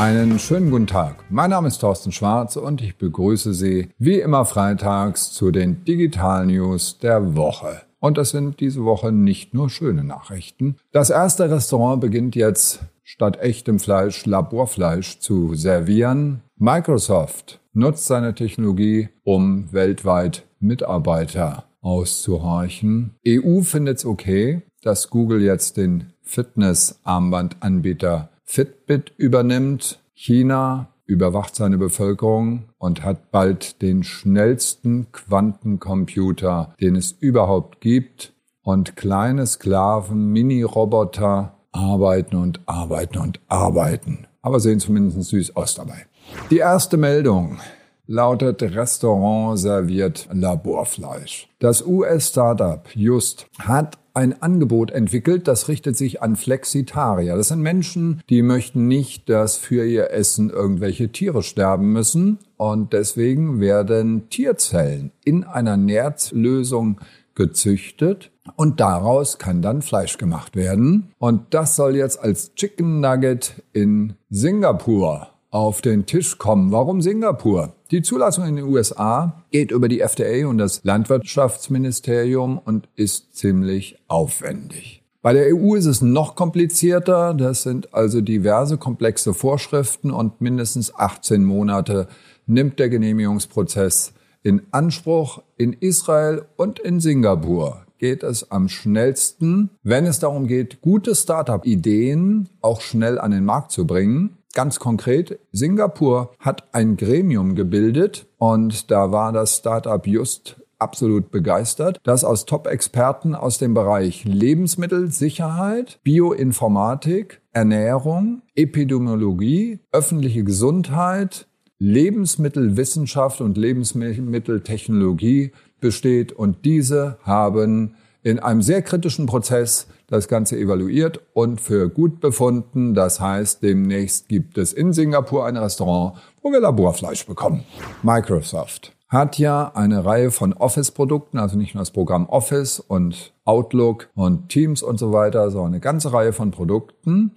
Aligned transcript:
Einen 0.00 0.38
schönen 0.38 0.70
guten 0.70 0.86
Tag. 0.86 1.24
Mein 1.28 1.50
Name 1.50 1.68
ist 1.68 1.82
Thorsten 1.82 2.10
Schwarz 2.10 2.56
und 2.56 2.80
ich 2.80 2.96
begrüße 2.96 3.52
Sie 3.52 3.90
wie 3.98 4.18
immer 4.18 4.46
freitags 4.46 5.30
zu 5.30 5.50
den 5.50 5.84
Digital 5.84 6.46
News 6.46 6.98
der 7.00 7.36
Woche. 7.36 7.82
Und 7.98 8.16
das 8.16 8.30
sind 8.30 8.60
diese 8.60 8.86
Woche 8.86 9.12
nicht 9.12 9.52
nur 9.52 9.68
schöne 9.68 10.02
Nachrichten. 10.02 10.76
Das 10.90 11.10
erste 11.10 11.50
Restaurant 11.50 12.00
beginnt 12.00 12.34
jetzt 12.34 12.80
statt 13.02 13.42
echtem 13.42 13.78
Fleisch 13.78 14.24
Laborfleisch 14.24 15.18
zu 15.18 15.54
servieren. 15.54 16.40
Microsoft 16.56 17.60
nutzt 17.74 18.06
seine 18.06 18.34
Technologie, 18.34 19.10
um 19.22 19.70
weltweit 19.70 20.46
Mitarbeiter 20.60 21.64
auszuhorchen. 21.82 23.16
EU 23.28 23.60
findet 23.60 23.98
es 23.98 24.06
okay, 24.06 24.62
dass 24.80 25.10
Google 25.10 25.42
jetzt 25.42 25.76
den 25.76 26.14
Fitness-Armbandanbieter 26.22 28.30
Fitbit 28.50 29.12
übernimmt. 29.16 30.00
China 30.12 30.88
überwacht 31.06 31.54
seine 31.54 31.78
Bevölkerung 31.78 32.64
und 32.78 33.04
hat 33.04 33.30
bald 33.30 33.80
den 33.80 34.02
schnellsten 34.02 35.12
Quantencomputer, 35.12 36.74
den 36.80 36.96
es 36.96 37.12
überhaupt 37.12 37.80
gibt. 37.80 38.32
Und 38.62 38.96
kleine 38.96 39.46
Sklaven, 39.46 40.32
Mini-Roboter 40.32 41.60
arbeiten 41.70 42.34
und 42.34 42.60
arbeiten 42.66 43.18
und 43.18 43.38
arbeiten. 43.46 44.26
Aber 44.42 44.58
sehen 44.58 44.80
zumindest 44.80 45.30
süß 45.30 45.54
aus 45.54 45.76
dabei. 45.76 46.06
Die 46.50 46.58
erste 46.58 46.96
Meldung 46.96 47.60
lautet 48.08 48.62
Restaurant 48.62 49.60
serviert 49.60 50.28
Laborfleisch. 50.32 51.48
Das 51.60 51.86
US-Startup 51.86 52.84
Just 52.96 53.46
hat 53.60 53.99
ein 54.14 54.42
Angebot 54.42 54.90
entwickelt, 54.90 55.48
das 55.48 55.68
richtet 55.68 55.96
sich 55.96 56.22
an 56.22 56.36
Flexitarier. 56.36 57.36
Das 57.36 57.48
sind 57.48 57.60
Menschen, 57.60 58.22
die 58.28 58.42
möchten 58.42 58.88
nicht, 58.88 59.28
dass 59.28 59.56
für 59.56 59.84
ihr 59.84 60.10
Essen 60.10 60.50
irgendwelche 60.50 61.10
Tiere 61.10 61.42
sterben 61.42 61.92
müssen 61.92 62.38
und 62.56 62.92
deswegen 62.92 63.60
werden 63.60 64.28
Tierzellen 64.30 65.12
in 65.24 65.44
einer 65.44 65.76
Nährlösung 65.76 67.00
gezüchtet 67.34 68.30
und 68.56 68.80
daraus 68.80 69.38
kann 69.38 69.62
dann 69.62 69.82
Fleisch 69.82 70.18
gemacht 70.18 70.56
werden. 70.56 71.12
Und 71.18 71.54
das 71.54 71.76
soll 71.76 71.96
jetzt 71.96 72.20
als 72.20 72.54
Chicken 72.54 73.00
Nugget 73.00 73.62
in 73.72 74.14
Singapur 74.28 75.28
auf 75.50 75.82
den 75.82 76.06
Tisch 76.06 76.38
kommen. 76.38 76.72
Warum 76.72 77.02
Singapur? 77.02 77.72
Die 77.90 78.02
Zulassung 78.02 78.46
in 78.46 78.56
den 78.56 78.66
USA 78.66 79.42
geht 79.50 79.70
über 79.70 79.88
die 79.88 80.00
FDA 80.00 80.46
und 80.46 80.58
das 80.58 80.84
Landwirtschaftsministerium 80.84 82.58
und 82.58 82.88
ist 82.94 83.36
ziemlich 83.36 83.98
aufwendig. 84.06 85.02
Bei 85.22 85.34
der 85.34 85.54
EU 85.54 85.74
ist 85.74 85.86
es 85.86 86.00
noch 86.00 86.34
komplizierter. 86.34 87.34
Das 87.34 87.62
sind 87.62 87.92
also 87.92 88.20
diverse 88.22 88.78
komplexe 88.78 89.34
Vorschriften 89.34 90.10
und 90.10 90.40
mindestens 90.40 90.94
18 90.94 91.44
Monate 91.44 92.08
nimmt 92.46 92.78
der 92.78 92.88
Genehmigungsprozess 92.88 94.14
in 94.42 94.62
Anspruch. 94.70 95.42
In 95.58 95.74
Israel 95.74 96.46
und 96.56 96.78
in 96.78 97.00
Singapur 97.00 97.84
geht 97.98 98.22
es 98.22 98.50
am 98.50 98.68
schnellsten, 98.70 99.68
wenn 99.82 100.06
es 100.06 100.20
darum 100.20 100.46
geht, 100.46 100.80
gute 100.80 101.14
Startup-Ideen 101.14 102.48
auch 102.62 102.80
schnell 102.80 103.18
an 103.18 103.30
den 103.30 103.44
Markt 103.44 103.72
zu 103.72 103.86
bringen. 103.86 104.38
Ganz 104.52 104.80
konkret, 104.80 105.38
Singapur 105.52 106.32
hat 106.40 106.74
ein 106.74 106.96
Gremium 106.96 107.54
gebildet 107.54 108.26
und 108.36 108.90
da 108.90 109.12
war 109.12 109.32
das 109.32 109.58
Startup 109.58 110.04
just 110.04 110.60
absolut 110.80 111.30
begeistert, 111.30 112.00
das 112.02 112.24
aus 112.24 112.46
Top-Experten 112.46 113.36
aus 113.36 113.58
dem 113.58 113.74
Bereich 113.74 114.24
Lebensmittelsicherheit, 114.24 116.00
Bioinformatik, 116.02 117.42
Ernährung, 117.52 118.42
Epidemiologie, 118.56 119.80
öffentliche 119.92 120.42
Gesundheit, 120.42 121.46
Lebensmittelwissenschaft 121.78 123.40
und 123.40 123.56
Lebensmitteltechnologie 123.56 125.52
besteht 125.80 126.32
und 126.32 126.64
diese 126.64 127.18
haben 127.22 127.94
in 128.22 128.38
einem 128.38 128.62
sehr 128.62 128.82
kritischen 128.82 129.26
Prozess 129.26 129.86
das 130.06 130.28
Ganze 130.28 130.58
evaluiert 130.58 131.20
und 131.32 131.60
für 131.60 131.88
gut 131.88 132.20
befunden. 132.20 132.94
Das 132.94 133.20
heißt, 133.20 133.62
demnächst 133.62 134.28
gibt 134.28 134.58
es 134.58 134.72
in 134.72 134.92
Singapur 134.92 135.46
ein 135.46 135.56
Restaurant, 135.56 136.18
wo 136.42 136.50
wir 136.52 136.60
Laborfleisch 136.60 137.26
bekommen. 137.26 137.64
Microsoft 138.02 138.92
hat 139.08 139.38
ja 139.38 139.72
eine 139.74 140.04
Reihe 140.04 140.30
von 140.30 140.52
Office-Produkten, 140.52 141.38
also 141.38 141.56
nicht 141.56 141.74
nur 141.74 141.82
das 141.82 141.90
Programm 141.90 142.26
Office 142.28 142.78
und 142.78 143.32
Outlook 143.44 144.08
und 144.14 144.48
Teams 144.48 144.82
und 144.82 144.98
so 144.98 145.12
weiter, 145.12 145.50
sondern 145.50 145.72
eine 145.72 145.80
ganze 145.80 146.12
Reihe 146.12 146.32
von 146.32 146.52
Produkten, 146.52 147.32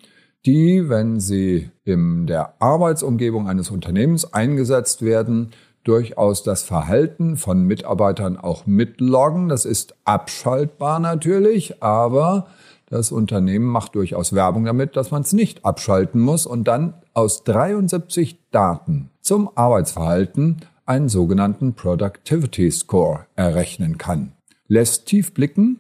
die, 0.46 0.88
wenn 0.88 1.20
sie 1.20 1.72
in 1.84 2.28
der 2.28 2.62
Arbeitsumgebung 2.62 3.48
eines 3.48 3.72
Unternehmens 3.72 4.34
eingesetzt 4.34 5.02
werden, 5.02 5.52
durchaus 5.84 6.44
das 6.44 6.64
Verhalten 6.64 7.38
von 7.38 7.64
Mitarbeitern 7.64 8.38
auch 8.38 8.66
mitloggen. 8.66 9.50
Das 9.50 9.66
ist 9.66 9.96
abschaltbar 10.06 11.00
natürlich, 11.00 11.84
aber 11.84 12.48
das 12.90 13.12
Unternehmen 13.12 13.66
macht 13.66 13.96
durchaus 13.96 14.34
Werbung 14.34 14.66
damit, 14.66 14.96
dass 14.96 15.12
man 15.12 15.24
es 15.24 15.34
nicht 15.34 15.66
abschalten 15.66 16.22
muss 16.22 16.46
und 16.46 16.66
dann 16.68 16.94
aus 17.14 17.44
73 17.44 18.40
Daten 18.52 19.10
zum 19.22 19.50
Arbeitsverhalten 19.56 20.62
einen 20.86 21.10
sogenannten 21.10 21.74
Productivity 21.74 22.70
Score 22.72 23.26
errechnen 23.36 23.98
kann. 23.98 24.34
Lässt 24.68 25.06
tief 25.08 25.34
blicken, 25.34 25.80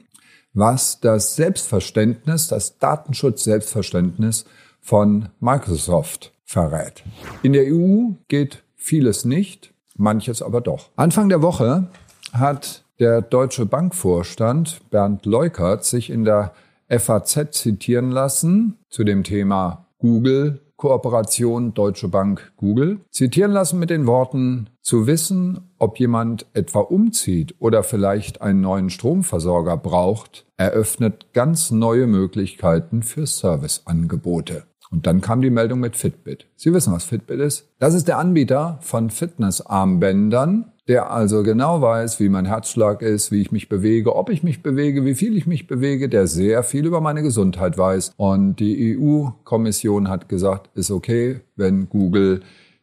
was 0.53 0.99
das 0.99 1.35
Selbstverständnis, 1.35 2.47
das 2.47 2.77
Datenschutz-Selbstverständnis 2.79 4.45
von 4.79 5.29
Microsoft 5.39 6.33
verrät. 6.43 7.03
In 7.41 7.53
der 7.53 7.65
EU 7.73 8.11
geht 8.27 8.63
vieles 8.75 9.25
nicht 9.25 9.72
manches 9.95 10.41
aber 10.41 10.61
doch. 10.61 10.89
Anfang 10.95 11.29
der 11.29 11.41
Woche 11.41 11.87
hat 12.31 12.83
der 12.99 13.21
Deutsche 13.21 13.65
Bankvorstand 13.65 14.89
Bernd 14.89 15.25
Leukert 15.25 15.85
sich 15.85 16.09
in 16.09 16.23
der 16.23 16.53
FAZ 16.89 17.51
zitieren 17.51 18.11
lassen 18.11 18.77
zu 18.89 19.03
dem 19.03 19.23
Thema 19.23 19.87
Google 19.99 20.59
Kooperation 20.83 21.73
Deutsche 21.73 22.09
Bank 22.09 22.51
Google 22.57 22.99
zitieren 23.09 23.51
lassen 23.51 23.79
mit 23.79 23.89
den 23.89 24.05
Worten 24.05 24.69
zu 24.81 25.07
wissen, 25.07 25.71
ob 25.79 25.97
jemand 25.97 26.45
etwa 26.53 26.79
umzieht 26.81 27.55
oder 27.59 27.83
vielleicht 27.83 28.41
einen 28.41 28.59
neuen 28.59 28.89
Stromversorger 28.89 29.77
braucht, 29.77 30.45
eröffnet 30.57 31.31
ganz 31.31 31.71
neue 31.71 32.05
Möglichkeiten 32.05 33.01
für 33.01 33.25
Serviceangebote. 33.25 34.63
Und 34.93 35.07
dann 35.07 35.21
kam 35.21 35.41
die 35.41 35.49
Meldung 35.49 35.79
mit 35.79 35.95
Fitbit. 35.95 36.45
Sie 36.55 36.71
wissen, 36.71 36.93
was 36.93 37.03
Fitbit 37.03 37.39
ist? 37.39 37.67
Das 37.79 37.95
ist 37.95 38.07
der 38.07 38.19
Anbieter 38.19 38.77
von 38.81 39.09
Fitnessarmbändern, 39.09 40.71
der 40.87 41.09
also 41.09 41.41
genau 41.41 41.81
weiß, 41.81 42.19
wie 42.19 42.29
mein 42.29 42.45
Herzschlag 42.45 43.01
ist, 43.01 43.31
wie 43.31 43.41
ich 43.41 43.51
mich 43.51 43.69
bewege, 43.69 44.15
ob 44.15 44.29
ich 44.29 44.43
mich 44.43 44.61
bewege, 44.61 45.03
wie 45.03 45.15
viel 45.15 45.35
ich 45.35 45.47
mich 45.47 45.65
bewege, 45.65 46.09
der 46.09 46.27
sehr 46.27 46.61
viel 46.61 46.85
über 46.85 47.01
meine 47.01 47.23
Gesundheit 47.23 47.75
weiß. 47.75 48.13
Und 48.17 48.57
die 48.57 48.95
EU-Kommission 48.95 50.09
hat 50.09 50.29
gesagt, 50.29 50.69
ist 50.75 50.91
okay, 50.91 51.39
wenn 51.55 51.89
Google 51.89 52.41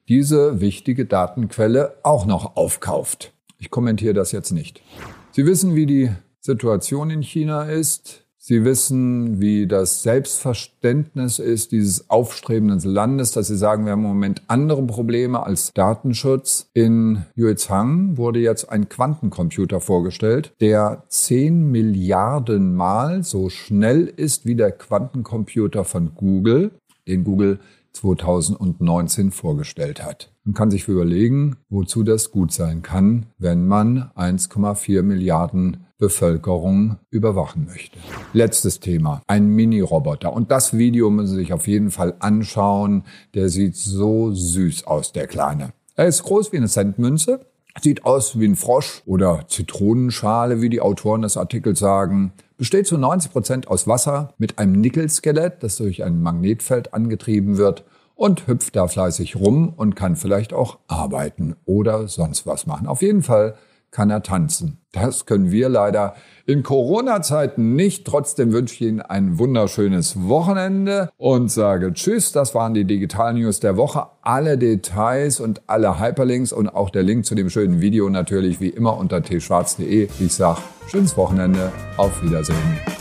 diese 0.08 0.60
wichtige 0.60 1.06
Datenquelle 1.06 1.94
auch 2.02 2.26
noch 2.26 2.56
aufkauft. 2.56 3.32
Ich 3.58 3.70
kommentiere 3.70 4.14
das 4.14 4.32
jetzt 4.32 4.50
nicht. 4.50 4.82
Sie 5.30 5.46
wissen, 5.46 5.76
wie 5.76 5.86
die 5.86 6.10
Situation 6.40 7.10
in 7.10 7.22
China 7.22 7.62
ist. 7.62 8.24
Sie 8.42 8.64
wissen, 8.64 9.38
wie 9.38 9.66
das 9.66 10.02
Selbstverständnis 10.02 11.38
ist 11.38 11.72
dieses 11.72 12.08
aufstrebenden 12.08 12.80
Landes, 12.80 13.32
dass 13.32 13.48
Sie 13.48 13.56
sagen, 13.56 13.84
wir 13.84 13.92
haben 13.92 14.02
im 14.02 14.08
Moment 14.08 14.42
andere 14.48 14.82
Probleme 14.82 15.44
als 15.44 15.74
Datenschutz. 15.74 16.70
In 16.72 17.26
Yuezhang 17.36 18.16
wurde 18.16 18.38
jetzt 18.38 18.70
ein 18.70 18.88
Quantencomputer 18.88 19.82
vorgestellt, 19.82 20.54
der 20.62 21.04
10 21.08 21.70
Milliarden 21.70 22.74
Mal 22.74 23.24
so 23.24 23.50
schnell 23.50 24.06
ist 24.06 24.46
wie 24.46 24.54
der 24.54 24.72
Quantencomputer 24.72 25.84
von 25.84 26.14
Google, 26.14 26.70
den 27.06 27.24
Google 27.24 27.60
2019 27.92 29.32
vorgestellt 29.32 30.02
hat. 30.02 30.32
Man 30.44 30.54
kann 30.54 30.70
sich 30.70 30.88
überlegen, 30.88 31.56
wozu 31.68 32.04
das 32.04 32.30
gut 32.30 32.52
sein 32.52 32.80
kann, 32.80 33.26
wenn 33.36 33.66
man 33.66 34.10
1,4 34.16 35.02
Milliarden 35.02 35.84
Bevölkerung 35.98 36.96
überwachen 37.10 37.66
möchte. 37.66 37.98
Letztes 38.32 38.78
Thema, 38.78 39.22
ein 39.26 39.48
Mini-Roboter. 39.48 40.32
Und 40.32 40.52
das 40.52 40.78
Video 40.78 41.10
müssen 41.10 41.30
Sie 41.30 41.40
sich 41.40 41.52
auf 41.52 41.66
jeden 41.66 41.90
Fall 41.90 42.14
anschauen. 42.20 43.02
Der 43.34 43.48
sieht 43.48 43.74
so 43.74 44.30
süß 44.32 44.86
aus, 44.86 45.12
der 45.12 45.26
Kleine. 45.26 45.72
Er 45.96 46.06
ist 46.06 46.22
groß 46.22 46.52
wie 46.52 46.58
eine 46.58 46.68
Centmünze, 46.68 47.40
sieht 47.82 48.04
aus 48.04 48.38
wie 48.38 48.46
ein 48.46 48.54
Frosch 48.54 49.02
oder 49.04 49.46
Zitronenschale, 49.48 50.60
wie 50.60 50.68
die 50.68 50.80
Autoren 50.80 51.22
des 51.22 51.36
Artikels 51.36 51.80
sagen. 51.80 52.32
Besteht 52.56 52.86
zu 52.86 52.98
90 52.98 53.32
Prozent 53.32 53.68
aus 53.68 53.88
Wasser 53.88 54.32
mit 54.38 54.60
einem 54.60 54.80
Nickelskelett, 54.80 55.64
das 55.64 55.76
durch 55.78 56.04
ein 56.04 56.22
Magnetfeld 56.22 56.94
angetrieben 56.94 57.56
wird 57.56 57.82
und 58.14 58.46
hüpft 58.46 58.76
da 58.76 58.86
fleißig 58.86 59.36
rum 59.36 59.72
und 59.76 59.96
kann 59.96 60.14
vielleicht 60.14 60.52
auch 60.52 60.78
arbeiten 60.86 61.56
oder 61.64 62.06
sonst 62.06 62.46
was 62.46 62.64
machen. 62.66 62.86
Auf 62.86 63.02
jeden 63.02 63.24
Fall 63.24 63.56
kann 63.90 64.10
er 64.10 64.22
tanzen. 64.22 64.78
Das 64.92 65.26
können 65.26 65.50
wir 65.50 65.68
leider 65.68 66.14
in 66.46 66.62
Corona-Zeiten 66.62 67.76
nicht. 67.76 68.06
Trotzdem 68.06 68.52
wünsche 68.52 68.74
ich 68.74 68.80
Ihnen 68.82 69.00
ein 69.00 69.38
wunderschönes 69.38 70.28
Wochenende 70.28 71.10
und 71.16 71.50
sage 71.50 71.92
Tschüss. 71.92 72.32
Das 72.32 72.54
waren 72.54 72.74
die 72.74 72.84
Digital 72.84 73.34
News 73.34 73.60
der 73.60 73.76
Woche. 73.76 74.06
Alle 74.22 74.58
Details 74.58 75.38
und 75.38 75.62
alle 75.68 76.00
Hyperlinks 76.00 76.52
und 76.52 76.68
auch 76.68 76.90
der 76.90 77.04
Link 77.04 77.24
zu 77.24 77.34
dem 77.34 77.50
schönen 77.50 77.80
Video 77.80 78.08
natürlich 78.08 78.60
wie 78.60 78.70
immer 78.70 78.96
unter 78.96 79.22
tschwarz.de. 79.22 80.08
Ich 80.18 80.34
sage 80.34 80.60
schönes 80.88 81.16
Wochenende. 81.16 81.70
Auf 81.96 82.22
Wiedersehen. 82.22 82.99